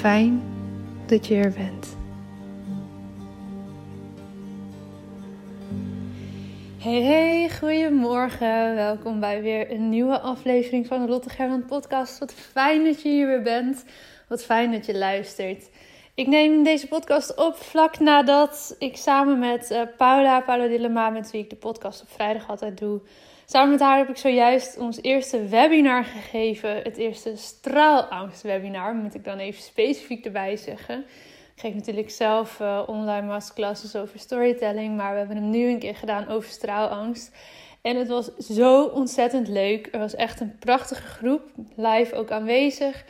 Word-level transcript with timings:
Fijn 0.00 0.42
dat 1.06 1.26
je 1.26 1.34
er 1.34 1.52
bent. 1.52 1.96
Hey, 6.78 7.02
hey, 7.02 7.50
goedemorgen. 7.58 8.74
Welkom 8.74 9.20
bij 9.20 9.42
weer 9.42 9.70
een 9.70 9.88
nieuwe 9.88 10.20
aflevering 10.20 10.86
van 10.86 11.02
de 11.02 11.08
Lotte 11.08 11.28
Gerland 11.28 11.66
podcast. 11.66 12.18
Wat 12.18 12.32
fijn 12.32 12.84
dat 12.84 13.02
je 13.02 13.08
hier 13.08 13.26
weer 13.26 13.42
bent. 13.42 13.84
Wat 14.28 14.44
fijn 14.44 14.72
dat 14.72 14.86
je 14.86 14.98
luistert. 14.98 15.70
Ik 16.14 16.26
neem 16.26 16.62
deze 16.62 16.88
podcast 16.88 17.36
op 17.36 17.56
vlak 17.56 17.98
nadat 17.98 18.76
ik 18.78 18.96
samen 18.96 19.38
met 19.38 19.70
uh, 19.70 19.82
Paula, 19.96 20.40
Paula 20.40 20.66
Dillema, 20.66 21.10
met 21.10 21.30
wie 21.30 21.42
ik 21.42 21.50
de 21.50 21.56
podcast 21.56 22.02
op 22.02 22.08
vrijdag 22.10 22.48
altijd 22.48 22.78
doe. 22.78 23.00
Samen 23.46 23.70
met 23.70 23.80
haar 23.80 23.98
heb 23.98 24.08
ik 24.08 24.16
zojuist 24.16 24.78
ons 24.78 25.02
eerste 25.02 25.46
webinar 25.48 26.04
gegeven. 26.04 26.76
Het 26.76 26.96
eerste 26.96 27.36
straalangst-webinar, 27.36 28.94
moet 28.94 29.14
ik 29.14 29.24
dan 29.24 29.38
even 29.38 29.62
specifiek 29.62 30.24
erbij 30.24 30.56
zeggen. 30.56 30.98
Ik 31.54 31.60
geef 31.60 31.74
natuurlijk 31.74 32.10
zelf 32.10 32.60
uh, 32.60 32.82
online 32.86 33.26
masterclasses 33.26 33.96
over 33.96 34.18
storytelling, 34.18 34.96
maar 34.96 35.12
we 35.12 35.18
hebben 35.18 35.36
hem 35.36 35.50
nu 35.50 35.68
een 35.68 35.78
keer 35.78 35.96
gedaan 35.96 36.28
over 36.28 36.50
straalangst. 36.50 37.36
En 37.82 37.96
het 37.96 38.08
was 38.08 38.36
zo 38.36 38.84
ontzettend 38.84 39.48
leuk. 39.48 39.88
Er 39.92 39.98
was 39.98 40.14
echt 40.14 40.40
een 40.40 40.58
prachtige 40.58 41.02
groep, 41.02 41.42
live 41.76 42.14
ook 42.14 42.30
aanwezig. 42.30 43.04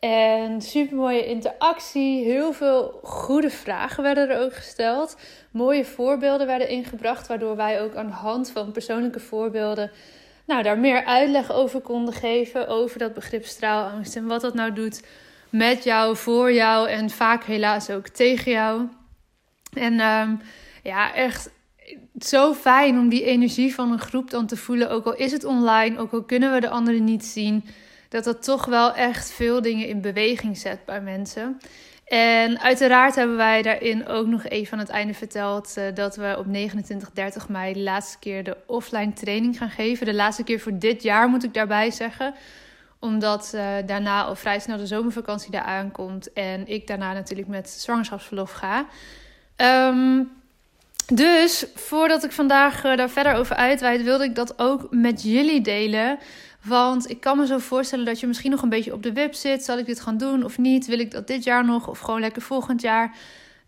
En 0.00 0.62
super 0.62 0.96
mooie 0.96 1.26
interactie. 1.26 2.24
Heel 2.24 2.52
veel 2.52 3.00
goede 3.02 3.50
vragen 3.50 4.02
werden 4.02 4.28
er 4.28 4.42
ook 4.42 4.54
gesteld. 4.54 5.16
Mooie 5.50 5.84
voorbeelden 5.84 6.46
werden 6.46 6.68
ingebracht, 6.68 7.26
waardoor 7.26 7.56
wij 7.56 7.82
ook 7.82 7.94
aan 7.94 8.06
de 8.06 8.12
hand 8.12 8.50
van 8.50 8.72
persoonlijke 8.72 9.20
voorbeelden 9.20 9.90
nou, 10.50 10.62
daar 10.62 10.78
meer 10.78 11.04
uitleg 11.04 11.52
over 11.52 11.80
konden 11.80 12.14
geven. 12.14 12.68
Over 12.68 12.98
dat 12.98 13.14
begrip 13.14 13.44
straalangst 13.44 14.16
en 14.16 14.26
wat 14.26 14.40
dat 14.40 14.54
nou 14.54 14.72
doet 14.72 15.02
met 15.50 15.84
jou, 15.84 16.16
voor 16.16 16.52
jou 16.52 16.88
en 16.88 17.10
vaak 17.10 17.44
helaas 17.44 17.90
ook 17.90 18.08
tegen 18.08 18.52
jou. 18.52 18.88
En 19.72 20.00
um, 20.00 20.40
ja, 20.82 21.14
echt 21.14 21.50
zo 22.18 22.54
fijn 22.54 22.98
om 22.98 23.08
die 23.08 23.24
energie 23.24 23.74
van 23.74 23.92
een 23.92 23.98
groep 23.98 24.30
dan 24.30 24.46
te 24.46 24.56
voelen. 24.56 24.90
Ook 24.90 25.06
al 25.06 25.14
is 25.14 25.32
het 25.32 25.44
online, 25.44 25.98
ook 25.98 26.12
al 26.12 26.22
kunnen 26.22 26.52
we 26.52 26.60
de 26.60 26.68
anderen 26.68 27.04
niet 27.04 27.24
zien 27.24 27.64
dat 28.10 28.24
dat 28.24 28.42
toch 28.42 28.64
wel 28.64 28.94
echt 28.94 29.30
veel 29.30 29.62
dingen 29.62 29.88
in 29.88 30.00
beweging 30.00 30.58
zet 30.58 30.84
bij 30.84 31.00
mensen. 31.00 31.60
En 32.04 32.60
uiteraard 32.60 33.14
hebben 33.14 33.36
wij 33.36 33.62
daarin 33.62 34.06
ook 34.06 34.26
nog 34.26 34.44
even 34.44 34.72
aan 34.72 34.78
het 34.78 34.88
einde 34.88 35.14
verteld 35.14 35.74
uh, 35.78 35.84
dat 35.94 36.16
we 36.16 36.34
op 36.38 36.46
29, 36.46 37.10
30 37.10 37.48
mei 37.48 37.72
de 37.72 37.80
laatste 37.80 38.18
keer 38.18 38.44
de 38.44 38.56
offline 38.66 39.12
training 39.12 39.58
gaan 39.58 39.70
geven. 39.70 40.06
De 40.06 40.14
laatste 40.14 40.44
keer 40.44 40.60
voor 40.60 40.78
dit 40.78 41.02
jaar 41.02 41.28
moet 41.28 41.44
ik 41.44 41.54
daarbij 41.54 41.90
zeggen. 41.90 42.34
Omdat 42.98 43.52
uh, 43.54 43.62
daarna 43.86 44.24
al 44.24 44.34
vrij 44.36 44.60
snel 44.60 44.76
de 44.76 44.86
zomervakantie 44.86 45.50
daar 45.50 45.62
aankomt. 45.62 46.32
En 46.32 46.66
ik 46.66 46.86
daarna 46.86 47.12
natuurlijk 47.12 47.48
met 47.48 47.70
zwangerschapsverlof 47.70 48.52
ga. 48.52 48.86
Um, 49.56 50.30
dus 51.06 51.64
voordat 51.74 52.24
ik 52.24 52.32
vandaag 52.32 52.84
uh, 52.84 52.96
daar 52.96 53.10
verder 53.10 53.34
over 53.34 53.56
uitweid, 53.56 54.02
wilde 54.02 54.24
ik 54.24 54.34
dat 54.34 54.58
ook 54.58 54.86
met 54.90 55.22
jullie 55.22 55.60
delen. 55.60 56.18
Want 56.64 57.10
ik 57.10 57.20
kan 57.20 57.38
me 57.38 57.46
zo 57.46 57.58
voorstellen 57.58 58.04
dat 58.04 58.20
je 58.20 58.26
misschien 58.26 58.50
nog 58.50 58.62
een 58.62 58.68
beetje 58.68 58.92
op 58.92 59.02
de 59.02 59.12
web 59.12 59.34
zit. 59.34 59.64
Zal 59.64 59.78
ik 59.78 59.86
dit 59.86 60.00
gaan 60.00 60.16
doen 60.16 60.44
of 60.44 60.58
niet? 60.58 60.86
Wil 60.86 60.98
ik 60.98 61.10
dat 61.10 61.26
dit 61.26 61.44
jaar 61.44 61.64
nog 61.64 61.88
of 61.88 61.98
gewoon 61.98 62.20
lekker 62.20 62.42
volgend 62.42 62.80
jaar? 62.80 63.16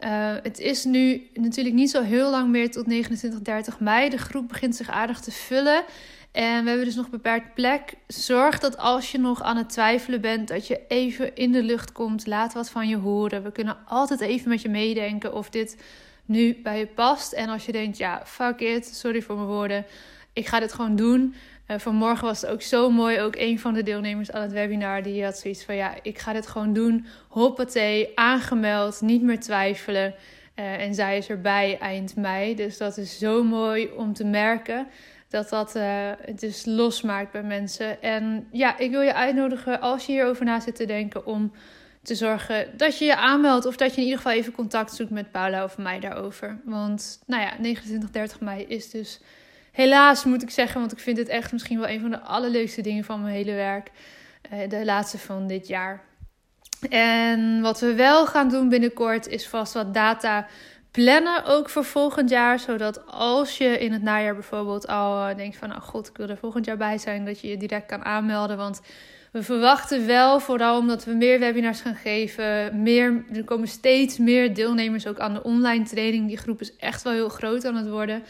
Uh, 0.01 0.35
het 0.43 0.59
is 0.59 0.85
nu 0.85 1.29
natuurlijk 1.35 1.75
niet 1.75 1.91
zo 1.91 2.03
heel 2.03 2.31
lang 2.31 2.51
meer 2.51 2.71
tot 2.71 2.87
29, 2.87 3.41
30 3.41 3.81
mei. 3.81 4.09
De 4.09 4.19
groep 4.19 4.49
begint 4.49 4.77
zich 4.77 4.91
aardig 4.91 5.21
te 5.21 5.31
vullen. 5.31 5.85
En 6.33 6.63
we 6.63 6.69
hebben 6.69 6.87
dus 6.87 6.95
nog 6.95 7.11
beperkt 7.11 7.55
plek. 7.55 7.95
Zorg 8.07 8.59
dat 8.59 8.77
als 8.77 9.13
je 9.13 9.19
nog 9.19 9.43
aan 9.43 9.57
het 9.57 9.69
twijfelen 9.69 10.21
bent, 10.21 10.49
dat 10.49 10.67
je 10.67 10.81
even 10.89 11.37
in 11.37 11.53
de 11.53 11.63
lucht 11.63 11.93
komt. 11.93 12.27
Laat 12.27 12.53
wat 12.53 12.71
van 12.71 12.89
je 12.89 12.97
horen. 12.97 13.43
We 13.43 13.53
kunnen 13.53 13.77
altijd 13.87 14.21
even 14.21 14.49
met 14.49 14.63
je 14.63 14.69
meedenken 14.69 15.35
of 15.35 15.51
dit 15.51 15.77
nu 16.25 16.61
bij 16.63 16.79
je 16.79 16.87
past. 16.87 17.33
En 17.33 17.49
als 17.49 17.67
je 17.67 17.73
denkt, 17.73 17.97
ja, 17.97 18.23
fuck 18.25 18.61
it, 18.61 18.87
sorry 18.87 19.23
voor 19.23 19.37
mijn 19.37 19.49
woorden. 19.49 19.87
Ik 20.33 20.47
ga 20.47 20.61
dit 20.61 20.73
gewoon 20.73 20.97
doen. 20.97 21.35
Uh, 21.69 21.79
vanmorgen 21.79 22.27
was 22.27 22.41
het 22.41 22.51
ook 22.51 22.63
zo 22.63 22.91
mooi. 22.91 23.21
Ook 23.21 23.37
een 23.37 23.59
van 23.59 23.75
de 23.75 23.83
deelnemers 23.83 24.33
aan 24.33 24.43
het 24.43 24.53
webinar. 24.53 25.03
Die 25.03 25.25
had 25.25 25.39
zoiets 25.39 25.65
van: 25.65 25.75
ja, 25.75 25.95
ik 26.03 26.19
ga 26.19 26.33
dit 26.33 26.47
gewoon 26.47 26.73
doen. 26.73 27.07
Hoppatee, 27.29 28.13
aangemeld, 28.15 29.01
niet 29.01 29.23
meer 29.23 29.41
twijfelen. 29.41 30.15
Uh, 30.57 30.81
en 30.81 30.95
zij 30.95 31.17
is 31.17 31.29
erbij 31.29 31.79
eind 31.79 32.17
mei. 32.17 32.55
Dus 32.55 32.79
dat 32.79 32.97
is 32.97 33.19
zo 33.19 33.45
mooi 33.45 33.91
om 33.97 34.13
te 34.13 34.25
merken. 34.25 34.87
Dat 35.29 35.49
dat 35.49 35.77
uh, 35.77 36.11
het 36.21 36.41
dus 36.41 36.65
losmaakt 36.65 37.33
bij 37.33 37.43
mensen. 37.43 38.03
En 38.03 38.47
ja, 38.51 38.79
ik 38.79 38.91
wil 38.91 39.01
je 39.01 39.15
uitnodigen 39.15 39.81
als 39.81 40.07
je 40.07 40.13
hierover 40.13 40.45
na 40.45 40.61
zit 40.61 40.77
te 40.77 40.87
denken 40.87 41.27
om 41.27 41.53
te 42.03 42.15
zorgen 42.15 42.77
dat 42.77 42.99
je 42.99 43.05
je 43.05 43.17
aanmeldt 43.17 43.67
of 43.67 43.77
dat 43.77 43.91
je 43.91 43.97
in 43.97 44.03
ieder 44.03 44.21
geval 44.21 44.33
even 44.33 44.53
contact 44.53 44.95
zoekt 44.95 45.11
met 45.11 45.31
Paula 45.31 45.65
of 45.65 45.79
mij 45.79 46.01
daarover. 46.01 46.61
Want 46.65 47.23
nou 47.27 47.43
ja, 47.43 47.53
29, 47.59 48.11
30 48.11 48.41
mei 48.41 48.65
is 48.65 48.91
dus 48.91 49.21
helaas 49.73 50.25
moet 50.25 50.43
ik 50.43 50.51
zeggen, 50.51 50.81
want 50.81 50.93
ik 50.93 50.99
vind 50.99 51.17
het 51.17 51.29
echt 51.29 51.53
misschien 51.53 51.79
wel 51.79 51.89
een 51.89 52.01
van 52.01 52.11
de 52.11 52.21
allerleukste 52.21 52.81
dingen 52.81 53.05
van 53.05 53.23
mijn 53.23 53.35
hele 53.35 53.55
werk. 53.55 53.91
Uh, 54.53 54.69
de 54.69 54.85
laatste 54.85 55.19
van 55.19 55.47
dit 55.47 55.69
jaar. 55.69 56.05
En 56.91 57.61
wat 57.61 57.81
we 57.81 57.95
wel 57.95 58.27
gaan 58.27 58.49
doen 58.49 58.69
binnenkort 58.69 59.27
is 59.27 59.49
vast 59.49 59.73
wat 59.73 59.95
data 59.95 60.47
plannen 60.91 61.45
ook 61.45 61.69
voor 61.69 61.85
volgend 61.85 62.31
jaar. 62.31 62.59
Zodat 62.59 63.07
als 63.07 63.59
je 63.59 63.79
in 63.79 63.93
het 63.93 64.03
najaar 64.03 64.35
bijvoorbeeld 64.35 64.87
al 64.87 65.29
uh, 65.29 65.37
denkt 65.37 65.57
van... 65.57 65.69
nou 65.69 65.81
god, 65.81 66.09
ik 66.09 66.17
wil 66.17 66.29
er 66.29 66.37
volgend 66.37 66.65
jaar 66.65 66.77
bij 66.77 66.99
zijn, 66.99 67.25
dat 67.25 67.41
je 67.41 67.49
je 67.49 67.57
direct 67.57 67.87
kan 67.87 68.05
aanmelden. 68.05 68.57
Want 68.57 68.81
we 69.33 69.43
verwachten 69.43 70.07
wel, 70.07 70.41
vooral 70.41 70.79
omdat 70.79 71.05
we 71.05 71.13
meer 71.13 71.39
webinars 71.39 71.81
gaan 71.81 71.95
geven. 71.95 72.83
Meer, 72.83 73.25
er 73.33 73.45
komen 73.45 73.69
steeds 73.69 74.19
meer 74.19 74.55
deelnemers 74.55 75.07
ook 75.07 75.19
aan 75.19 75.35
de 75.35 75.43
online 75.43 75.85
training. 75.85 76.29
Die 76.29 76.37
groep 76.37 76.61
is 76.61 76.77
echt 76.77 77.03
wel 77.03 77.13
heel 77.13 77.29
groot 77.29 77.65
aan 77.65 77.77
het 77.77 77.89
worden. 77.89 78.23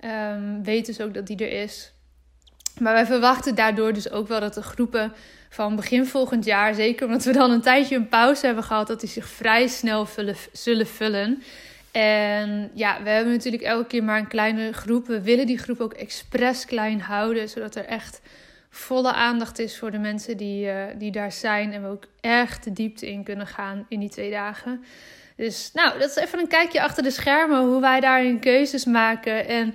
Um, 0.00 0.64
weet 0.64 0.86
dus 0.86 1.00
ook 1.00 1.14
dat 1.14 1.26
die 1.26 1.36
er 1.36 1.62
is. 1.62 1.92
Maar 2.78 2.92
wij 2.92 3.06
verwachten 3.06 3.54
daardoor 3.54 3.92
dus 3.92 4.10
ook 4.10 4.28
wel 4.28 4.40
dat 4.40 4.54
de 4.54 4.62
groepen 4.62 5.12
van 5.48 5.76
begin 5.76 6.06
volgend 6.06 6.44
jaar, 6.44 6.74
zeker 6.74 7.06
omdat 7.06 7.24
we 7.24 7.32
dan 7.32 7.50
een 7.50 7.60
tijdje 7.60 7.96
een 7.96 8.08
pauze 8.08 8.46
hebben 8.46 8.64
gehad, 8.64 8.86
dat 8.86 9.00
die 9.00 9.08
zich 9.08 9.28
vrij 9.28 9.66
snel 9.66 10.06
vullen, 10.06 10.36
zullen 10.52 10.86
vullen. 10.86 11.42
En 11.92 12.70
ja, 12.74 13.02
we 13.02 13.08
hebben 13.08 13.32
natuurlijk 13.32 13.62
elke 13.62 13.86
keer 13.86 14.04
maar 14.04 14.18
een 14.18 14.28
kleine 14.28 14.72
groep. 14.72 15.06
We 15.06 15.22
willen 15.22 15.46
die 15.46 15.58
groep 15.58 15.80
ook 15.80 15.92
expres 15.92 16.64
klein 16.64 17.00
houden, 17.00 17.48
zodat 17.48 17.74
er 17.74 17.84
echt 17.84 18.20
volle 18.70 19.12
aandacht 19.12 19.58
is 19.58 19.78
voor 19.78 19.90
de 19.90 19.98
mensen 19.98 20.36
die, 20.36 20.66
uh, 20.66 20.84
die 20.98 21.10
daar 21.10 21.32
zijn. 21.32 21.72
En 21.72 21.82
we 21.82 21.88
ook 21.88 22.06
echt 22.20 22.64
de 22.64 22.72
diepte 22.72 23.10
in 23.10 23.24
kunnen 23.24 23.46
gaan 23.46 23.86
in 23.88 24.00
die 24.00 24.10
twee 24.10 24.30
dagen. 24.30 24.84
Dus 25.36 25.70
nou, 25.72 25.98
dat 25.98 26.08
is 26.08 26.16
even 26.16 26.38
een 26.38 26.48
kijkje 26.48 26.82
achter 26.82 27.02
de 27.02 27.10
schermen, 27.10 27.60
hoe 27.60 27.80
wij 27.80 28.00
daarin 28.00 28.40
keuzes 28.40 28.84
maken. 28.84 29.48
En 29.48 29.74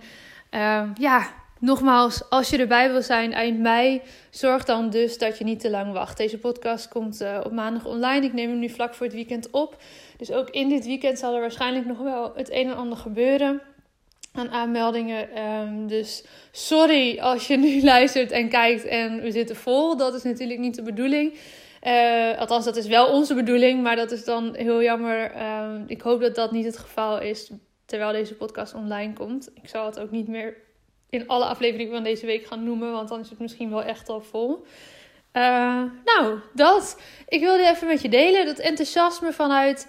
uh, 0.52 0.90
ja, 0.96 1.34
nogmaals, 1.60 2.30
als 2.30 2.50
je 2.50 2.58
erbij 2.58 2.92
wil 2.92 3.02
zijn 3.02 3.34
eind 3.34 3.60
mei, 3.60 4.02
zorg 4.30 4.66
dan 4.66 4.90
dus 4.90 5.18
dat 5.18 5.38
je 5.38 5.44
niet 5.44 5.60
te 5.60 5.70
lang 5.70 5.94
wacht. 5.94 6.18
Deze 6.18 6.38
podcast 6.38 6.88
komt 6.88 7.22
uh, 7.22 7.40
op 7.44 7.52
maandag 7.52 7.86
online. 7.86 8.26
Ik 8.26 8.34
neem 8.34 8.50
hem 8.50 8.60
nu 8.60 8.70
vlak 8.70 8.94
voor 8.94 9.06
het 9.06 9.16
weekend 9.16 9.50
op. 9.50 9.82
Dus 10.18 10.32
ook 10.32 10.50
in 10.50 10.70
dit 10.70 10.86
weekend 10.86 11.20
zal 11.20 11.34
er 11.34 11.42
waarschijnlijk 11.42 11.86
nog 11.86 11.98
wel 11.98 12.34
het 12.36 12.52
een 12.52 12.68
en 12.68 12.76
ander 12.76 12.98
gebeuren 12.98 13.62
aan 14.34 14.50
aanmeldingen. 14.50 15.44
Um, 15.44 15.88
dus 15.88 16.24
sorry 16.52 17.20
als 17.20 17.48
je 17.48 17.58
nu 17.58 17.84
luistert 17.94 18.32
en 18.32 18.50
kijkt 18.50 18.86
en 18.86 19.22
we 19.22 19.32
zitten 19.32 19.56
vol. 19.56 19.98
Dat 19.98 20.14
is 20.14 20.24
natuurlijk 20.24 20.60
niet 20.60 20.76
de 20.76 20.82
bedoeling. 20.82 21.34
Uh, 21.82 22.38
althans, 22.38 22.66
dat 22.66 22.76
is 22.76 22.88
wel 22.88 23.08
onze 23.08 23.34
bedoeling, 23.34 23.84
maar 23.84 23.96
dat 23.96 24.12
is 24.12 24.26
dan 24.26 24.56
heel 24.56 24.82
jammer. 24.82 25.36
Uh, 25.36 25.74
ik 25.88 26.02
hoop 26.02 26.22
dat 26.22 26.36
dat 26.36 26.52
niet 26.52 26.66
het 26.66 26.78
geval 26.78 27.20
is 27.20 27.52
terwijl 27.86 28.12
deze 28.12 28.36
podcast 28.36 28.74
online 28.74 29.14
komt. 29.14 29.50
Ik 29.54 29.70
zal 29.70 29.86
het 29.86 30.00
ook 30.00 30.12
niet 30.12 30.28
meer 30.28 30.58
in 31.10 31.28
alle 31.28 31.46
afleveringen 31.46 31.94
van 31.94 32.04
deze 32.04 32.26
week 32.26 32.46
gaan 32.46 32.64
noemen, 32.64 32.92
want 32.92 33.10
dan 33.10 33.20
is 33.20 33.30
het 33.30 33.40
misschien 33.40 33.70
wel 33.70 33.84
echt 33.84 34.10
al 34.10 34.22
vol. 34.22 34.66
Uh, 35.34 35.84
nou, 36.06 36.40
dat. 36.54 37.02
Ik 37.28 37.40
wilde 37.40 37.68
even 37.68 37.88
met 37.88 38.02
je 38.02 38.10
delen. 38.10 38.46
Dat 38.46 38.60
enthousiasme 38.60 39.34
vanuit. 39.34 39.88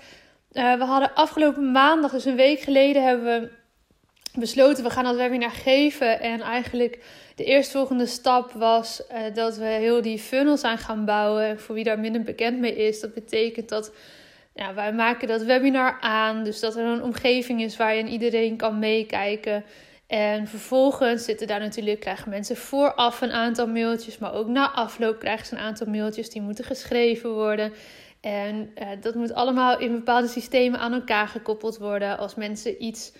Uh, 0.53 0.75
we 0.75 0.85
hadden 0.85 1.15
afgelopen 1.15 1.73
maandag, 1.73 2.11
dus 2.11 2.25
een 2.25 2.37
week 2.37 2.61
geleden, 2.61 3.05
hebben 3.05 3.41
we 3.41 3.51
besloten, 4.39 4.85
we 4.85 4.91
gaan 4.91 5.05
dat 5.05 5.17
webinar 5.17 5.51
geven. 5.51 6.21
En 6.21 6.41
eigenlijk 6.41 6.99
de 7.35 7.45
eerstvolgende 7.45 8.07
stap 8.07 8.53
was 8.53 9.03
uh, 9.13 9.35
dat 9.35 9.57
we 9.57 9.65
heel 9.65 10.03
die 10.03 10.19
funnels 10.19 10.63
aan 10.63 10.79
gaan 10.79 11.05
bouwen. 11.05 11.61
Voor 11.61 11.75
wie 11.75 11.85
daar 11.85 11.99
minder 11.99 12.23
bekend 12.23 12.59
mee 12.59 12.77
is, 12.77 13.01
dat 13.01 13.15
betekent 13.15 13.69
dat 13.69 13.93
ja, 14.55 14.75
wij 14.75 14.93
maken 14.93 15.29
dat 15.29 15.43
webinar 15.43 15.97
aan. 16.01 16.45
Dus 16.45 16.61
dat 16.61 16.77
er 16.77 16.85
een 16.85 17.03
omgeving 17.03 17.63
is 17.63 17.77
waarin 17.77 18.09
iedereen 18.09 18.57
kan 18.57 18.79
meekijken. 18.79 19.65
En 20.07 20.47
vervolgens 20.47 21.25
zitten 21.25 21.47
daar 21.47 21.61
natuurlijk, 21.61 22.01
krijgen 22.01 22.31
mensen 22.31 22.57
vooraf 22.57 23.21
een 23.21 23.33
aantal 23.33 23.67
mailtjes, 23.67 24.19
maar 24.19 24.35
ook 24.35 24.47
na 24.47 24.71
afloop 24.71 25.19
krijgen 25.19 25.47
ze 25.47 25.55
een 25.55 25.61
aantal 25.61 25.87
mailtjes 25.87 26.31
die 26.31 26.43
moeten 26.43 26.65
geschreven 26.65 27.33
worden. 27.33 27.73
En 28.21 28.73
uh, 28.79 28.89
dat 29.01 29.15
moet 29.15 29.35
allemaal 29.35 29.79
in 29.79 29.93
bepaalde 29.93 30.29
systemen 30.29 30.81
aan 30.81 30.93
elkaar 30.93 31.29
gekoppeld 31.29 31.79
worden. 31.79 32.19
Als 32.19 32.35
mensen 32.35 32.85
iets 32.85 33.13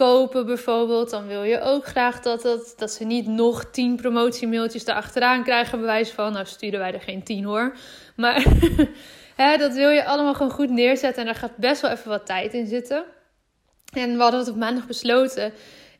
kopen 0.00 0.46
bijvoorbeeld, 0.46 1.10
dan 1.10 1.26
wil 1.26 1.42
je 1.42 1.60
ook 1.60 1.86
graag 1.86 2.20
dat, 2.20 2.42
dat, 2.42 2.74
dat 2.76 2.90
ze 2.90 3.04
niet 3.04 3.26
nog 3.26 3.64
tien 3.64 3.96
promotiemailtjes 3.96 4.86
erachteraan 4.86 5.42
krijgen. 5.42 5.80
Bewijs 5.80 6.10
van, 6.10 6.32
nou 6.32 6.46
sturen 6.46 6.78
wij 6.78 6.94
er 6.94 7.00
geen 7.00 7.22
tien 7.22 7.44
hoor. 7.44 7.76
Maar 8.16 8.44
hè, 9.42 9.56
dat 9.56 9.74
wil 9.74 9.88
je 9.88 10.04
allemaal 10.04 10.34
gewoon 10.34 10.52
goed 10.52 10.70
neerzetten 10.70 11.20
en 11.20 11.26
daar 11.26 11.40
gaat 11.40 11.56
best 11.56 11.80
wel 11.80 11.90
even 11.90 12.08
wat 12.08 12.26
tijd 12.26 12.54
in 12.54 12.66
zitten. 12.66 13.04
En 13.92 14.16
we 14.16 14.22
hadden 14.22 14.40
het 14.40 14.48
op 14.48 14.56
maandag 14.56 14.86
besloten. 14.86 15.52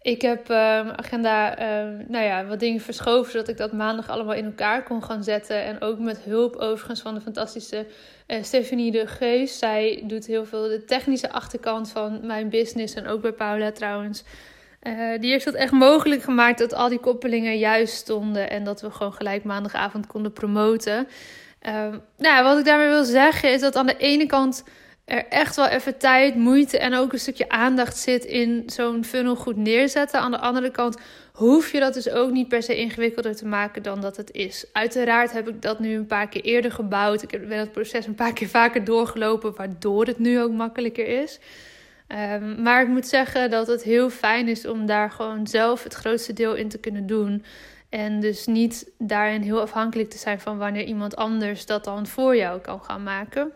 Ik 0.03 0.23
heb 0.23 0.51
uh, 0.51 0.57
agenda, 0.89 1.59
uh, 1.59 2.07
nou 2.09 2.25
ja, 2.25 2.45
wat 2.45 2.61
dingen 2.61 2.81
verschoven, 2.81 3.33
zodat 3.33 3.49
ik 3.49 3.57
dat 3.57 3.73
maandag 3.73 4.09
allemaal 4.09 4.35
in 4.35 4.45
elkaar 4.45 4.83
kon 4.83 5.05
gaan 5.05 5.25
zetten. 5.25 5.65
En 5.65 5.81
ook 5.81 5.99
met 5.99 6.19
hulp 6.19 6.57
overigens 6.57 7.01
van 7.01 7.15
de 7.15 7.21
fantastische 7.21 7.87
uh, 8.27 8.43
Stephanie 8.43 8.91
de 8.91 9.07
Geus. 9.07 9.59
Zij 9.59 10.03
doet 10.07 10.27
heel 10.27 10.45
veel 10.45 10.63
de 10.63 10.85
technische 10.85 11.31
achterkant 11.31 11.91
van 11.91 12.27
mijn 12.27 12.49
business 12.49 12.95
en 12.95 13.07
ook 13.07 13.21
bij 13.21 13.33
Paula 13.33 13.73
trouwens. 13.73 14.25
Uh, 14.83 15.19
die 15.19 15.31
heeft 15.31 15.45
het 15.45 15.55
echt 15.55 15.73
mogelijk 15.73 16.23
gemaakt 16.23 16.59
dat 16.59 16.75
al 16.75 16.89
die 16.89 17.01
koppelingen 17.01 17.59
juist 17.59 17.95
stonden 17.95 18.51
en 18.51 18.65
dat 18.65 18.81
we 18.81 18.91
gewoon 18.91 19.13
gelijk 19.13 19.45
maandagavond 19.45 20.07
konden 20.07 20.33
promoten. 20.33 21.09
Uh, 21.63 21.87
nou, 22.17 22.45
wat 22.45 22.59
ik 22.59 22.65
daarmee 22.65 22.89
wil 22.89 23.05
zeggen 23.05 23.53
is 23.53 23.61
dat 23.61 23.77
aan 23.77 23.87
de 23.87 23.97
ene 23.97 24.27
kant 24.27 24.65
er 25.11 25.27
echt 25.29 25.57
wel 25.57 25.67
even 25.67 25.99
tijd, 25.99 26.35
moeite 26.35 26.79
en 26.79 26.95
ook 26.95 27.13
een 27.13 27.19
stukje 27.19 27.49
aandacht 27.49 27.97
zit 27.97 28.25
in 28.25 28.63
zo'n 28.67 29.05
funnel 29.05 29.37
goed 29.37 29.57
neerzetten. 29.57 30.21
Aan 30.21 30.31
de 30.31 30.39
andere 30.39 30.71
kant 30.71 30.97
hoef 31.33 31.73
je 31.73 31.81
dat 31.81 31.95
dus 31.95 32.11
ook 32.11 32.31
niet 32.31 32.49
per 32.49 32.63
se 32.63 32.77
ingewikkelder 32.77 33.37
te 33.37 33.47
maken 33.47 33.83
dan 33.83 34.01
dat 34.01 34.17
het 34.17 34.33
is. 34.33 34.67
Uiteraard 34.73 35.33
heb 35.33 35.49
ik 35.49 35.63
dat 35.63 35.79
nu 35.79 35.95
een 35.95 36.07
paar 36.07 36.29
keer 36.29 36.43
eerder 36.43 36.73
gebouwd. 36.73 37.23
Ik 37.23 37.49
ben 37.49 37.59
het 37.59 37.73
proces 37.73 38.07
een 38.07 38.15
paar 38.15 38.33
keer 38.33 38.49
vaker 38.49 38.85
doorgelopen, 38.85 39.57
waardoor 39.57 40.07
het 40.07 40.19
nu 40.19 40.41
ook 40.41 40.53
makkelijker 40.53 41.07
is. 41.07 41.39
Um, 42.09 42.63
maar 42.63 42.83
ik 42.83 42.89
moet 42.89 43.07
zeggen 43.07 43.51
dat 43.51 43.67
het 43.67 43.83
heel 43.83 44.11
fijn 44.11 44.49
is 44.49 44.67
om 44.67 44.87
daar 44.87 45.11
gewoon 45.11 45.47
zelf 45.47 45.83
het 45.83 45.95
grootste 45.95 46.33
deel 46.33 46.55
in 46.55 46.69
te 46.69 46.79
kunnen 46.79 47.07
doen. 47.07 47.45
En 47.89 48.21
dus 48.21 48.47
niet 48.47 48.91
daarin 48.99 49.43
heel 49.43 49.61
afhankelijk 49.61 50.11
te 50.11 50.19
zijn 50.19 50.41
van 50.41 50.59
wanneer 50.59 50.85
iemand 50.85 51.17
anders 51.17 51.67
dat 51.67 51.85
dan 51.85 52.07
voor 52.07 52.37
jou 52.37 52.61
kan 52.61 52.81
gaan 52.83 53.03
maken. 53.03 53.53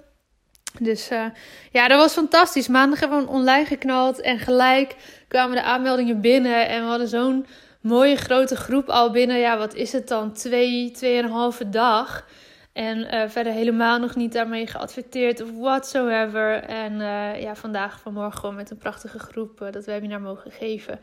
Dus 0.80 1.10
uh, 1.10 1.24
ja, 1.70 1.88
dat 1.88 1.98
was 1.98 2.12
fantastisch. 2.12 2.68
Maandag 2.68 3.00
hebben 3.00 3.20
we 3.20 3.28
online 3.28 3.64
geknald 3.64 4.20
en 4.20 4.38
gelijk 4.38 4.96
kwamen 5.28 5.56
de 5.56 5.62
aanmeldingen 5.62 6.20
binnen. 6.20 6.68
En 6.68 6.82
we 6.82 6.88
hadden 6.88 7.08
zo'n 7.08 7.46
mooie 7.80 8.16
grote 8.16 8.56
groep 8.56 8.88
al 8.88 9.10
binnen. 9.10 9.38
Ja, 9.38 9.58
wat 9.58 9.74
is 9.74 9.92
het 9.92 10.08
dan? 10.08 10.32
Twee, 10.32 10.90
tweeënhalve 10.90 11.68
dag. 11.68 12.26
En 12.72 12.98
uh, 12.98 13.22
verder 13.26 13.52
helemaal 13.52 13.98
nog 13.98 14.14
niet 14.14 14.32
daarmee 14.32 14.66
geadverteerd 14.66 15.42
of 15.42 15.48
whatsoever. 15.58 16.62
En 16.62 16.92
uh, 16.92 17.42
ja, 17.42 17.54
vandaag, 17.54 18.00
vanmorgen 18.00 18.38
gewoon 18.38 18.54
met 18.54 18.70
een 18.70 18.78
prachtige 18.78 19.18
groep 19.18 19.68
dat 19.70 19.84
webinar 19.84 20.20
mogen 20.20 20.50
geven. 20.50 21.00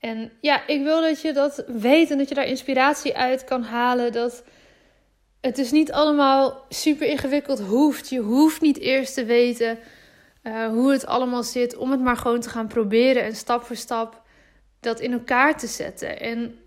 En 0.00 0.32
ja, 0.40 0.66
ik 0.66 0.82
wil 0.82 1.00
dat 1.00 1.20
je 1.20 1.32
dat 1.32 1.64
weet 1.66 2.10
en 2.10 2.18
dat 2.18 2.28
je 2.28 2.34
daar 2.34 2.46
inspiratie 2.46 3.16
uit 3.16 3.44
kan 3.44 3.62
halen. 3.62 4.12
Dat 4.12 4.42
het 5.40 5.58
is 5.58 5.70
niet 5.70 5.92
allemaal 5.92 6.64
super 6.68 7.06
ingewikkeld 7.06 7.60
hoeft. 7.60 8.08
Je 8.08 8.20
hoeft 8.20 8.60
niet 8.60 8.78
eerst 8.78 9.14
te 9.14 9.24
weten 9.24 9.78
uh, 10.42 10.66
hoe 10.66 10.92
het 10.92 11.06
allemaal 11.06 11.42
zit. 11.42 11.76
Om 11.76 11.90
het 11.90 12.00
maar 12.00 12.16
gewoon 12.16 12.40
te 12.40 12.50
gaan 12.50 12.66
proberen 12.66 13.22
en 13.22 13.36
stap 13.36 13.62
voor 13.62 13.76
stap 13.76 14.22
dat 14.80 15.00
in 15.00 15.12
elkaar 15.12 15.58
te 15.58 15.66
zetten. 15.66 16.20
En 16.20 16.58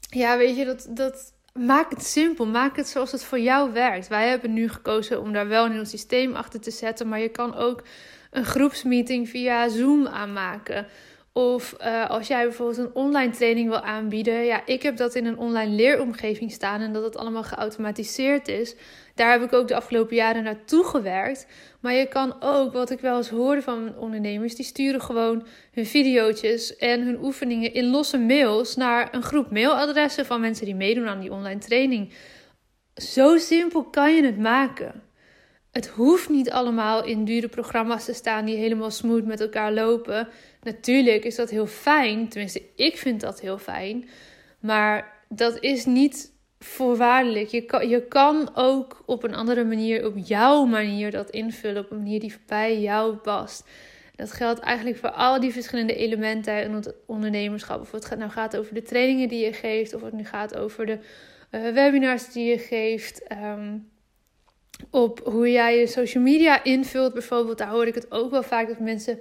ja, 0.00 0.36
weet 0.36 0.56
je, 0.56 0.64
dat, 0.64 0.86
dat, 0.90 1.32
maak 1.52 1.90
het 1.90 2.04
simpel. 2.04 2.46
Maak 2.46 2.76
het 2.76 2.88
zoals 2.88 3.12
het 3.12 3.24
voor 3.24 3.40
jou 3.40 3.72
werkt. 3.72 4.08
Wij 4.08 4.28
hebben 4.28 4.52
nu 4.52 4.68
gekozen 4.68 5.20
om 5.20 5.32
daar 5.32 5.48
wel 5.48 5.64
een 5.64 5.72
nieuw 5.72 5.84
systeem 5.84 6.34
achter 6.34 6.60
te 6.60 6.70
zetten. 6.70 7.08
Maar 7.08 7.20
je 7.20 7.28
kan 7.28 7.54
ook 7.54 7.82
een 8.30 8.44
groepsmeeting 8.44 9.28
via 9.28 9.68
Zoom 9.68 10.06
aanmaken. 10.06 10.86
Of 11.32 11.76
uh, 11.80 12.10
als 12.10 12.26
jij 12.26 12.42
bijvoorbeeld 12.42 12.78
een 12.78 12.94
online 12.94 13.32
training 13.32 13.68
wil 13.68 13.80
aanbieden. 13.80 14.44
Ja, 14.44 14.66
ik 14.66 14.82
heb 14.82 14.96
dat 14.96 15.14
in 15.14 15.26
een 15.26 15.38
online 15.38 15.74
leeromgeving 15.74 16.52
staan 16.52 16.80
en 16.80 16.92
dat 16.92 17.02
het 17.02 17.16
allemaal 17.16 17.42
geautomatiseerd 17.42 18.48
is. 18.48 18.74
Daar 19.14 19.30
heb 19.30 19.42
ik 19.42 19.52
ook 19.52 19.68
de 19.68 19.74
afgelopen 19.74 20.16
jaren 20.16 20.42
naartoe 20.42 20.84
gewerkt. 20.84 21.46
Maar 21.80 21.92
je 21.92 22.06
kan 22.06 22.36
ook, 22.40 22.72
wat 22.72 22.90
ik 22.90 23.00
wel 23.00 23.16
eens 23.16 23.28
hoorde 23.28 23.62
van 23.62 23.96
ondernemers, 23.96 24.54
die 24.54 24.64
sturen 24.64 25.02
gewoon 25.02 25.46
hun 25.72 25.86
video's 25.86 26.76
en 26.76 27.02
hun 27.02 27.24
oefeningen 27.24 27.74
in 27.74 27.90
losse 27.90 28.18
mails 28.18 28.76
naar 28.76 29.14
een 29.14 29.22
groep 29.22 29.50
mailadressen 29.50 30.26
van 30.26 30.40
mensen 30.40 30.64
die 30.64 30.74
meedoen 30.74 31.08
aan 31.08 31.20
die 31.20 31.32
online 31.32 31.60
training. 31.60 32.12
Zo 32.94 33.36
simpel 33.36 33.84
kan 33.84 34.14
je 34.14 34.24
het 34.24 34.38
maken. 34.38 35.02
Het 35.70 35.86
hoeft 35.88 36.28
niet 36.28 36.50
allemaal 36.50 37.04
in 37.04 37.24
dure 37.24 37.48
programma's 37.48 38.04
te 38.04 38.12
staan 38.12 38.44
die 38.44 38.56
helemaal 38.56 38.90
smooth 38.90 39.24
met 39.24 39.40
elkaar 39.40 39.72
lopen. 39.72 40.28
Natuurlijk 40.62 41.24
is 41.24 41.36
dat 41.36 41.50
heel 41.50 41.66
fijn, 41.66 42.28
tenminste, 42.28 42.62
ik 42.76 42.96
vind 42.96 43.20
dat 43.20 43.40
heel 43.40 43.58
fijn. 43.58 44.08
Maar 44.60 45.24
dat 45.28 45.62
is 45.62 45.84
niet 45.84 46.32
voorwaardelijk. 46.58 47.48
Je 47.48 47.60
kan, 47.60 47.88
je 47.88 48.06
kan 48.06 48.50
ook 48.54 49.02
op 49.06 49.22
een 49.22 49.34
andere 49.34 49.64
manier, 49.64 50.06
op 50.06 50.14
jouw 50.16 50.64
manier, 50.64 51.10
dat 51.10 51.30
invullen. 51.30 51.84
Op 51.84 51.90
een 51.90 51.98
manier 51.98 52.20
die 52.20 52.34
bij 52.46 52.80
jou 52.80 53.14
past. 53.14 53.68
Dat 54.16 54.32
geldt 54.32 54.60
eigenlijk 54.60 54.98
voor 54.98 55.10
al 55.10 55.40
die 55.40 55.52
verschillende 55.52 55.94
elementen 55.94 56.62
in 56.62 56.72
het 56.72 56.94
ondernemerschap. 57.06 57.80
Of 57.80 57.90
het 57.90 58.18
nou 58.18 58.30
gaat 58.30 58.56
over 58.56 58.74
de 58.74 58.82
trainingen 58.82 59.28
die 59.28 59.44
je 59.44 59.52
geeft, 59.52 59.94
of 59.94 60.02
het 60.02 60.12
nu 60.12 60.24
gaat 60.24 60.56
over 60.56 60.86
de 60.86 60.98
uh, 61.50 61.72
webinars 61.72 62.32
die 62.32 62.50
je 62.50 62.58
geeft. 62.58 63.22
Ehm, 63.22 63.76
op 64.90 65.20
hoe 65.24 65.50
jij 65.50 65.78
je 65.78 65.86
social 65.86 66.22
media 66.22 66.64
invult, 66.64 67.12
bijvoorbeeld. 67.12 67.58
Daar 67.58 67.68
hoor 67.68 67.86
ik 67.86 67.94
het 67.94 68.10
ook 68.10 68.30
wel 68.30 68.42
vaak 68.42 68.68
dat 68.68 68.78
mensen 68.78 69.18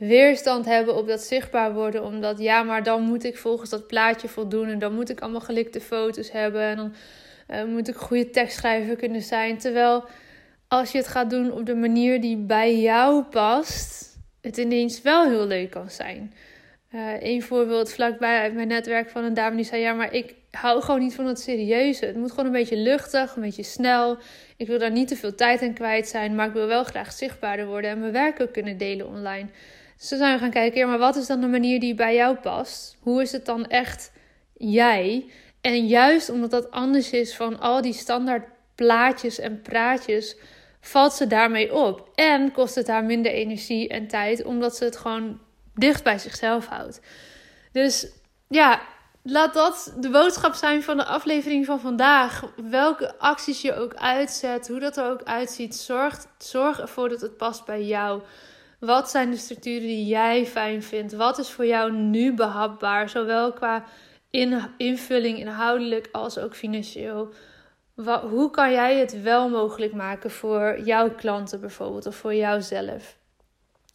weerstand 0.00 0.64
hebben 0.64 0.96
op 0.96 1.06
dat 1.06 1.20
zichtbaar 1.20 1.72
worden. 1.72 2.04
Omdat 2.04 2.38
ja, 2.38 2.62
maar 2.62 2.82
dan 2.82 3.02
moet 3.02 3.24
ik 3.24 3.38
volgens 3.38 3.70
dat 3.70 3.86
plaatje 3.86 4.28
voldoen. 4.28 4.68
En 4.68 4.78
dan 4.78 4.94
moet 4.94 5.10
ik 5.10 5.20
allemaal 5.20 5.40
gelikte 5.40 5.80
foto's 5.80 6.30
hebben. 6.30 6.62
En 6.62 6.76
dan 6.76 6.94
uh, 7.50 7.64
moet 7.64 7.88
ik 7.88 7.94
goede 7.94 8.30
tekstschrijver 8.30 8.96
kunnen 8.96 9.22
zijn. 9.22 9.58
Terwijl 9.58 10.04
als 10.68 10.92
je 10.92 10.98
het 10.98 11.06
gaat 11.06 11.30
doen 11.30 11.52
op 11.52 11.66
de 11.66 11.74
manier 11.74 12.20
die 12.20 12.36
bij 12.36 12.80
jou 12.80 13.22
past, 13.22 14.18
het 14.40 14.56
ineens 14.56 15.02
wel 15.02 15.28
heel 15.28 15.46
leuk 15.46 15.70
kan 15.70 15.90
zijn. 15.90 16.32
Uh, 16.94 17.22
een 17.22 17.42
voorbeeld 17.42 17.92
vlakbij 17.92 18.40
uit 18.40 18.54
mijn 18.54 18.68
netwerk 18.68 19.08
van 19.08 19.24
een 19.24 19.34
dame 19.34 19.56
die 19.56 19.64
zei: 19.64 19.80
Ja, 19.82 19.92
maar 19.92 20.12
ik 20.12 20.34
hou 20.50 20.82
gewoon 20.82 21.00
niet 21.00 21.14
van 21.14 21.26
het 21.26 21.40
serieuze. 21.40 22.06
Het 22.06 22.16
moet 22.16 22.30
gewoon 22.30 22.46
een 22.46 22.52
beetje 22.52 22.76
luchtig, 22.76 23.36
een 23.36 23.42
beetje 23.42 23.62
snel. 23.62 24.18
Ik 24.56 24.66
wil 24.66 24.78
daar 24.78 24.90
niet 24.90 25.08
te 25.08 25.16
veel 25.16 25.34
tijd 25.34 25.62
aan 25.62 25.74
kwijt 25.74 26.08
zijn, 26.08 26.34
maar 26.34 26.46
ik 26.46 26.52
wil 26.52 26.66
wel 26.66 26.84
graag 26.84 27.12
zichtbaarder 27.12 27.66
worden 27.66 27.90
en 27.90 28.00
mijn 28.00 28.12
werk 28.12 28.40
ook 28.40 28.52
kunnen 28.52 28.78
delen 28.78 29.08
online. 29.08 29.48
Dan 30.08 30.18
zijn 30.18 30.34
we 30.34 30.40
gaan 30.40 30.50
kijken: 30.50 30.88
maar 30.88 30.98
wat 30.98 31.16
is 31.16 31.26
dan 31.26 31.40
de 31.40 31.46
manier 31.46 31.80
die 31.80 31.94
bij 31.94 32.14
jou 32.14 32.36
past? 32.36 32.96
Hoe 33.00 33.22
is 33.22 33.32
het 33.32 33.46
dan 33.46 33.66
echt 33.66 34.12
jij? 34.56 35.30
En 35.60 35.86
juist 35.86 36.30
omdat 36.30 36.50
dat 36.50 36.70
anders 36.70 37.10
is 37.10 37.36
van 37.36 37.60
al 37.60 37.82
die 37.82 37.92
standaard 37.92 38.48
plaatjes 38.74 39.38
en 39.38 39.62
praatjes, 39.62 40.36
valt 40.80 41.12
ze 41.12 41.26
daarmee 41.26 41.74
op. 41.74 42.10
En 42.14 42.52
kost 42.52 42.74
het 42.74 42.86
haar 42.86 43.04
minder 43.04 43.32
energie 43.32 43.88
en 43.88 44.06
tijd, 44.06 44.44
omdat 44.44 44.76
ze 44.76 44.84
het 44.84 44.96
gewoon 44.96 45.40
dicht 45.74 46.04
bij 46.04 46.18
zichzelf 46.18 46.66
houdt. 46.66 47.00
Dus 47.72 48.08
ja, 48.48 48.80
laat 49.22 49.54
dat 49.54 49.94
de 49.98 50.10
boodschap 50.10 50.54
zijn 50.54 50.82
van 50.82 50.96
de 50.96 51.04
aflevering 51.04 51.66
van 51.66 51.80
vandaag. 51.80 52.44
Welke 52.70 53.18
acties 53.18 53.60
je 53.60 53.74
ook 53.74 53.94
uitzet, 53.94 54.68
hoe 54.68 54.80
dat 54.80 54.96
er 54.96 55.10
ook 55.10 55.22
uitziet, 55.22 55.76
zorg, 55.76 56.26
zorg 56.38 56.80
ervoor 56.80 57.08
dat 57.08 57.20
het 57.20 57.36
past 57.36 57.64
bij 57.64 57.82
jou. 57.82 58.22
Wat 58.80 59.10
zijn 59.10 59.30
de 59.30 59.36
structuren 59.36 59.86
die 59.86 60.06
jij 60.06 60.46
fijn 60.46 60.82
vindt? 60.82 61.12
Wat 61.12 61.38
is 61.38 61.50
voor 61.50 61.66
jou 61.66 61.92
nu 61.92 62.34
behapbaar, 62.34 63.08
zowel 63.08 63.52
qua 63.52 63.84
invulling 64.76 65.38
inhoudelijk 65.38 66.08
als 66.12 66.38
ook 66.38 66.54
financieel? 66.54 67.32
hoe 68.30 68.50
kan 68.50 68.72
jij 68.72 68.98
het 68.98 69.22
wel 69.22 69.48
mogelijk 69.48 69.92
maken 69.92 70.30
voor 70.30 70.80
jouw 70.84 71.14
klanten 71.14 71.60
bijvoorbeeld 71.60 72.06
of 72.06 72.16
voor 72.16 72.34
jouzelf? 72.34 73.16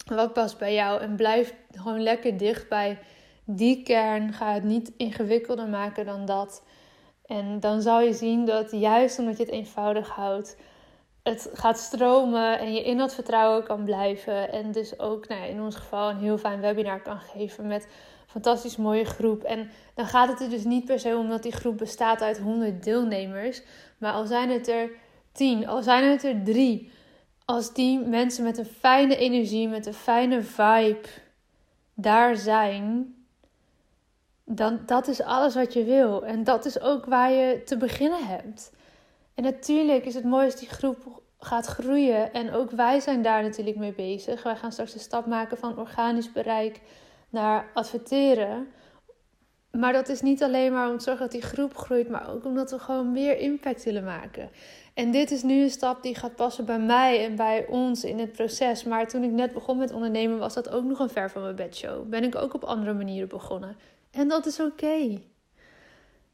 Wat 0.06 0.32
past 0.32 0.58
bij 0.58 0.74
jou? 0.74 1.00
En 1.00 1.16
blijf 1.16 1.54
gewoon 1.70 2.02
lekker 2.02 2.36
dicht 2.36 2.68
bij 2.68 2.98
die 3.44 3.82
kern. 3.82 4.32
Ga 4.32 4.52
het 4.52 4.64
niet 4.64 4.92
ingewikkelder 4.96 5.68
maken 5.68 6.06
dan 6.06 6.24
dat. 6.24 6.64
En 7.26 7.60
dan 7.60 7.82
zal 7.82 8.00
je 8.00 8.12
zien 8.12 8.44
dat 8.44 8.70
juist 8.70 9.18
omdat 9.18 9.36
je 9.36 9.42
het 9.42 9.52
eenvoudig 9.52 10.08
houdt, 10.08 10.56
het 11.28 11.50
gaat 11.52 11.78
stromen 11.78 12.58
en 12.58 12.74
je 12.74 12.84
in 12.84 12.96
dat 12.96 13.14
vertrouwen 13.14 13.64
kan 13.64 13.84
blijven. 13.84 14.52
En 14.52 14.72
dus 14.72 14.98
ook 14.98 15.28
nou 15.28 15.46
in 15.46 15.60
ons 15.60 15.76
geval 15.76 16.10
een 16.10 16.18
heel 16.18 16.38
fijn 16.38 16.60
webinar 16.60 17.00
kan 17.00 17.18
geven 17.18 17.66
met 17.66 17.82
een 17.82 17.90
fantastisch 18.26 18.76
mooie 18.76 19.04
groep. 19.04 19.42
En 19.42 19.70
dan 19.94 20.06
gaat 20.06 20.28
het 20.28 20.40
er 20.40 20.50
dus 20.50 20.64
niet 20.64 20.84
per 20.84 21.00
se 21.00 21.16
om 21.16 21.28
dat 21.28 21.42
die 21.42 21.52
groep 21.52 21.78
bestaat 21.78 22.22
uit 22.22 22.38
100 22.38 22.84
deelnemers. 22.84 23.62
Maar 23.98 24.12
al 24.12 24.26
zijn 24.26 24.50
het 24.50 24.68
er 24.68 24.90
10, 25.32 25.68
al 25.68 25.82
zijn 25.82 26.10
het 26.10 26.24
er 26.24 26.42
3 26.44 26.90
als 27.44 27.72
die 27.72 27.98
mensen 27.98 28.44
met 28.44 28.58
een 28.58 28.66
fijne 28.80 29.16
energie, 29.16 29.68
met 29.68 29.86
een 29.86 29.94
fijne 29.94 30.42
vibe 30.42 31.08
daar 31.94 32.36
zijn, 32.36 33.14
dan 34.44 34.80
dat 34.86 35.08
is 35.08 35.22
alles 35.22 35.54
wat 35.54 35.72
je 35.72 35.84
wil. 35.84 36.24
En 36.24 36.44
dat 36.44 36.64
is 36.64 36.80
ook 36.80 37.04
waar 37.04 37.30
je 37.30 37.62
te 37.64 37.76
beginnen 37.76 38.26
hebt. 38.26 38.72
En 39.36 39.42
natuurlijk 39.42 40.04
is 40.04 40.14
het 40.14 40.24
mooi 40.24 40.44
als 40.44 40.56
die 40.56 40.68
groep 40.68 41.22
gaat 41.38 41.66
groeien. 41.66 42.32
En 42.32 42.52
ook 42.52 42.70
wij 42.70 43.00
zijn 43.00 43.22
daar 43.22 43.42
natuurlijk 43.42 43.76
mee 43.76 43.92
bezig. 43.92 44.42
Wij 44.42 44.56
gaan 44.56 44.72
straks 44.72 44.92
de 44.92 44.98
stap 44.98 45.26
maken 45.26 45.58
van 45.58 45.78
organisch 45.78 46.32
bereik 46.32 46.80
naar 47.30 47.70
adverteren. 47.74 48.68
Maar 49.70 49.92
dat 49.92 50.08
is 50.08 50.20
niet 50.20 50.42
alleen 50.42 50.72
maar 50.72 50.90
om 50.90 50.98
te 50.98 51.04
zorgen 51.04 51.22
dat 51.22 51.32
die 51.32 51.42
groep 51.42 51.76
groeit, 51.76 52.08
maar 52.08 52.30
ook 52.30 52.44
omdat 52.44 52.70
we 52.70 52.78
gewoon 52.78 53.12
meer 53.12 53.38
impact 53.38 53.84
willen 53.84 54.04
maken. 54.04 54.50
En 54.94 55.10
dit 55.10 55.30
is 55.30 55.42
nu 55.42 55.62
een 55.62 55.70
stap 55.70 56.02
die 56.02 56.14
gaat 56.14 56.36
passen 56.36 56.64
bij 56.64 56.78
mij 56.78 57.24
en 57.24 57.36
bij 57.36 57.66
ons 57.66 58.04
in 58.04 58.18
het 58.18 58.32
proces. 58.32 58.84
Maar 58.84 59.08
toen 59.08 59.24
ik 59.24 59.30
net 59.30 59.52
begon 59.52 59.76
met 59.76 59.92
ondernemen, 59.92 60.38
was 60.38 60.54
dat 60.54 60.70
ook 60.70 60.84
nog 60.84 60.98
een 60.98 61.08
ver 61.08 61.30
van 61.30 61.42
mijn 61.42 61.56
bedshow. 61.56 62.08
Ben 62.08 62.24
ik 62.24 62.34
ook 62.34 62.54
op 62.54 62.64
andere 62.64 62.94
manieren 62.94 63.28
begonnen. 63.28 63.76
En 64.10 64.28
dat 64.28 64.46
is 64.46 64.60
oké. 64.60 65.20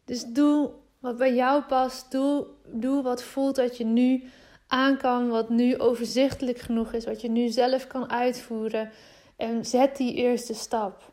Dus 0.05 0.25
doe 0.25 0.71
wat 1.03 1.17
bij 1.17 1.35
jou 1.35 1.63
past. 1.63 2.11
Doe, 2.11 2.47
doe 2.67 3.03
wat 3.03 3.23
voelt 3.23 3.57
dat 3.57 3.77
je 3.77 3.85
nu 3.85 4.25
aan 4.67 4.97
kan. 4.97 5.29
Wat 5.29 5.49
nu 5.49 5.79
overzichtelijk 5.79 6.59
genoeg 6.59 6.93
is. 6.93 7.05
Wat 7.05 7.21
je 7.21 7.31
nu 7.31 7.49
zelf 7.49 7.87
kan 7.87 8.11
uitvoeren. 8.11 8.91
En 9.37 9.65
zet 9.65 9.97
die 9.97 10.15
eerste 10.15 10.55
stap. 10.55 11.13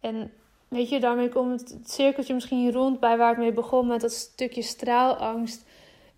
En 0.00 0.32
weet 0.68 0.88
je, 0.88 1.00
daarmee 1.00 1.28
komt 1.28 1.60
het 1.60 1.90
cirkeltje 1.90 2.34
misschien 2.34 2.72
rond 2.72 3.00
bij 3.00 3.16
waar 3.16 3.32
ik 3.32 3.38
mee 3.38 3.52
begon. 3.52 3.86
Met 3.86 4.00
dat 4.00 4.12
stukje 4.12 4.62
straalangst 4.62 5.64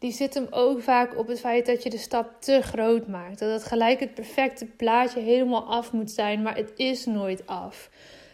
die 0.03 0.13
zit 0.13 0.35
hem 0.35 0.47
ook 0.51 0.83
vaak 0.83 1.19
op 1.19 1.27
het 1.27 1.41
feit 1.41 1.67
dat 1.67 1.83
je 1.83 1.91
de 1.91 1.99
stap 1.99 2.41
te 2.41 2.61
groot 2.63 3.07
maakt. 3.07 3.39
Dat 3.39 3.51
het 3.51 3.65
gelijk 3.65 4.01
het 4.01 4.15
perfecte 4.15 4.67
plaatje 4.67 5.21
helemaal 5.21 5.65
af 5.65 5.93
moet 5.93 6.11
zijn, 6.11 6.43
maar 6.43 6.57
het 6.57 6.73
is 6.77 7.07
nooit 7.07 7.47
af. 7.47 7.91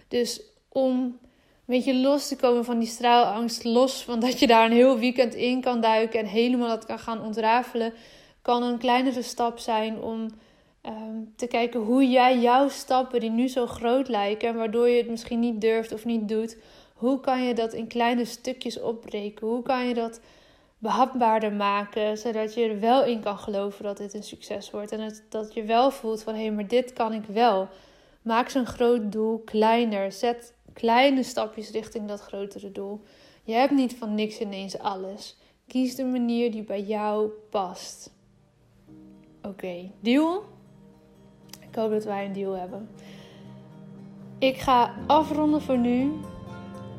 Dus 0.08 0.42
om 0.68 1.18
beetje 1.74 1.94
los 1.94 2.28
te 2.28 2.36
komen 2.36 2.64
van 2.64 2.78
die 2.78 2.88
straalangst, 2.88 3.64
los 3.64 4.04
van 4.04 4.20
dat 4.20 4.38
je 4.38 4.46
daar 4.46 4.64
een 4.64 4.76
heel 4.76 4.98
weekend 4.98 5.34
in 5.34 5.60
kan 5.60 5.80
duiken 5.80 6.20
en 6.20 6.26
helemaal 6.26 6.68
dat 6.68 6.86
kan 6.86 6.98
gaan 6.98 7.22
ontrafelen, 7.22 7.92
kan 8.42 8.62
een 8.62 8.78
kleinere 8.78 9.22
stap 9.22 9.58
zijn 9.58 10.00
om 10.00 10.28
ehm, 10.82 11.24
te 11.36 11.46
kijken 11.46 11.80
hoe 11.80 12.08
jij 12.08 12.38
jouw 12.38 12.68
stappen 12.68 13.20
die 13.20 13.30
nu 13.30 13.48
zo 13.48 13.66
groot 13.66 14.08
lijken, 14.08 14.54
waardoor 14.54 14.88
je 14.88 14.96
het 14.96 15.10
misschien 15.10 15.40
niet 15.40 15.60
durft 15.60 15.92
of 15.92 16.04
niet 16.04 16.28
doet, 16.28 16.56
hoe 16.94 17.20
kan 17.20 17.42
je 17.42 17.54
dat 17.54 17.72
in 17.72 17.86
kleine 17.86 18.24
stukjes 18.24 18.80
opbreken? 18.80 19.46
Hoe 19.46 19.62
kan 19.62 19.88
je 19.88 19.94
dat 19.94 20.20
behapbaarder 20.78 21.52
maken, 21.52 22.18
zodat 22.18 22.54
je 22.54 22.68
er 22.68 22.80
wel 22.80 23.04
in 23.04 23.20
kan 23.20 23.38
geloven 23.38 23.84
dat 23.84 23.96
dit 23.96 24.14
een 24.14 24.22
succes 24.22 24.70
wordt. 24.70 24.92
En 24.92 25.12
dat 25.28 25.54
je 25.54 25.62
wel 25.62 25.90
voelt 25.90 26.22
van 26.22 26.34
hé, 26.34 26.40
hey, 26.40 26.52
maar 26.52 26.66
dit 26.66 26.92
kan 26.92 27.12
ik 27.12 27.24
wel. 27.24 27.68
Maak 28.22 28.48
zo'n 28.48 28.66
groot 28.66 29.12
doel 29.12 29.42
kleiner. 29.44 30.12
Zet 30.12 30.54
kleine 30.78 31.22
stapjes 31.22 31.70
richting 31.70 32.08
dat 32.08 32.20
grotere 32.20 32.72
doel. 32.72 33.00
Je 33.42 33.52
hebt 33.52 33.72
niet 33.72 33.96
van 33.96 34.14
niks 34.14 34.40
ineens 34.40 34.78
alles. 34.78 35.36
Kies 35.66 35.94
de 35.94 36.04
manier 36.04 36.50
die 36.52 36.62
bij 36.62 36.82
jou 36.82 37.30
past. 37.50 38.12
Oké, 39.42 39.90
deal? 40.00 40.42
Ik 41.68 41.74
hoop 41.74 41.90
dat 41.90 42.04
wij 42.04 42.24
een 42.24 42.32
deal 42.32 42.52
hebben. 42.52 42.88
Ik 44.38 44.56
ga 44.56 44.94
afronden 45.06 45.62
voor 45.62 45.78
nu. 45.78 46.12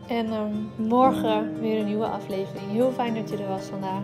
En 0.07 0.33
um, 0.33 0.71
morgen 0.87 1.59
weer 1.59 1.79
een 1.79 1.85
nieuwe 1.85 2.07
aflevering. 2.07 2.71
Heel 2.71 2.91
fijn 2.91 3.15
dat 3.15 3.29
je 3.29 3.37
er 3.37 3.47
was 3.47 3.65
vandaag. 3.65 4.03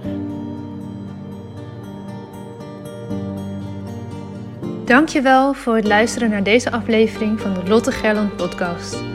Dankjewel 4.85 5.53
voor 5.53 5.75
het 5.75 5.87
luisteren 5.87 6.29
naar 6.29 6.43
deze 6.43 6.71
aflevering 6.71 7.39
van 7.39 7.53
de 7.53 7.67
Lotte 7.67 7.91
Gerland 7.91 8.35
podcast. 8.35 9.14